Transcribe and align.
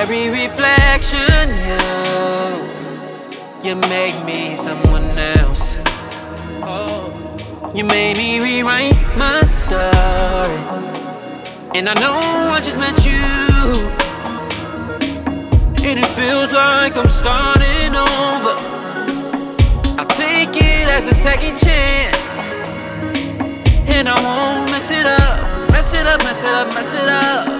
every 0.00 0.28
reflection, 0.28 1.48
you 1.66 1.80
You 3.66 3.74
make 3.74 4.24
me 4.24 4.54
someone 4.54 5.10
else. 5.18 5.78
You 7.74 7.84
made 7.84 8.16
me 8.16 8.38
rewrite 8.38 8.96
my 9.16 9.40
story. 9.42 10.62
And 11.74 11.88
I 11.88 11.94
know 12.02 12.16
I 12.56 12.60
just 12.62 12.78
met 12.78 12.98
you. 13.10 13.26
And 15.88 15.98
it 16.04 16.10
feels 16.18 16.52
like 16.52 16.96
I'm 16.96 17.08
starting 17.08 17.92
over. 17.96 18.54
I 20.00 20.04
take 20.24 20.54
it 20.54 20.86
as 20.96 21.08
a 21.08 21.14
second 21.14 21.56
chance. 21.56 22.52
And 23.94 24.08
I 24.08 24.16
won't 24.22 24.70
mess 24.70 24.92
it 24.92 25.06
up, 25.06 25.70
mess 25.72 25.92
it 25.92 26.06
up, 26.06 26.22
mess 26.22 26.44
it 26.44 26.54
up, 26.54 26.68
mess 26.72 26.94
it 26.94 27.08
up. 27.08 27.57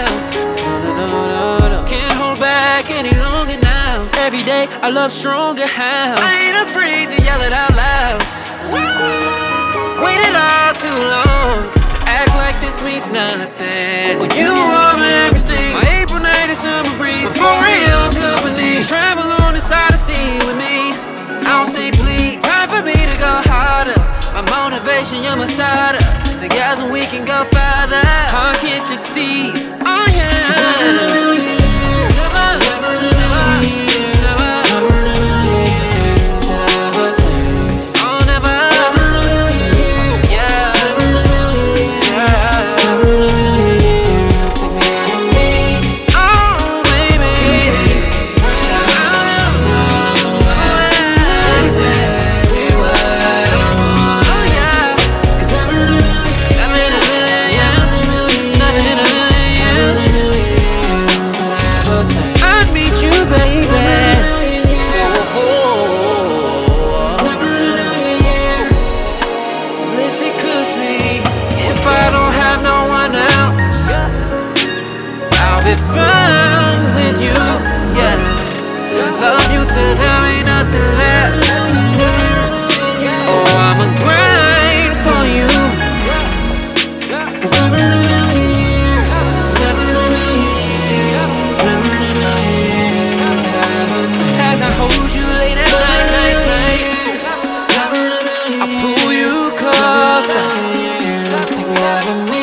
Myself. 0.00 0.32
No, 0.96 1.06
no, 1.08 1.68
no. 1.68 1.84
Can't 1.86 2.16
hold 2.16 2.40
back 2.40 2.90
any 2.90 3.14
longer 3.18 3.58
now. 3.62 4.08
Every 4.16 4.42
day 4.42 4.66
I 4.82 4.90
love 4.90 5.12
stronger 5.12 5.66
how 5.66 6.16
I 6.20 6.32
ain't 6.48 6.58
afraid 6.68 7.08
to 7.10 7.18
yell 7.22 7.40
it 7.42 7.52
out 7.52 7.74
loud. 7.74 8.20
Waited 10.00 10.34
all 10.36 10.72
too 10.80 11.00
long 11.12 11.68
to 11.92 11.96
act 12.08 12.32
like 12.36 12.60
this 12.60 12.82
means 12.82 13.10
nothing. 13.12 14.18
Well, 14.18 14.32
you 14.36 14.52
are 14.52 14.96
everything. 15.26 15.72
My 15.76 16.02
April 16.02 16.20
night 16.20 16.50
is 16.50 16.60
summer 16.60 16.96
breeze. 16.96 17.36
For 17.36 17.44
real 17.44 18.12
company. 18.16 18.80
Travel 18.84 19.28
on 19.44 19.54
the 19.54 19.60
side 19.60 19.92
of 19.92 19.98
sea 19.98 20.38
with 20.46 20.56
me. 20.56 20.96
I 21.44 21.60
don't 21.60 21.66
say 21.66 21.90
please. 21.90 22.40
Time 22.42 22.68
for 22.68 22.82
me 22.84 22.96
to 22.96 23.16
go 23.18 23.32
harder. 23.48 23.98
My 24.32 24.42
motivation, 24.48 25.22
you're 25.22 25.36
my 25.36 25.46
starter. 25.46 26.29
Together 26.40 26.90
we 26.90 27.04
can 27.04 27.26
go 27.26 27.44
farther. 27.44 28.00
How 28.00 28.56
can't 28.58 28.88
you 28.88 28.96
see? 28.96 29.50
Oh 29.84 30.06
yeah. 30.08 31.59
if 71.80 71.86
I 71.86 72.10
don't 72.12 72.34
have 72.44 72.60
no 72.62 72.78
one 73.00 73.14
else. 73.40 73.82
I'll 75.40 75.64
be 75.64 75.76
fine 75.96 76.84
with 76.96 77.18
you, 77.24 77.40
yeah. 77.96 78.20
Love 79.24 79.48
you 79.54 79.62
till 79.64 79.94
there 80.00 80.22
ain't 80.32 80.46
nothing 80.46 80.88
left. 81.00 81.40
Oh, 83.32 83.64
I'ma 83.66 83.86
grind 84.02 84.94
for 85.04 85.22
you. 85.36 85.52
Cause 87.40 87.54
I 87.54 87.64
really 87.72 88.29
driving 102.02 102.24
me 102.30 102.39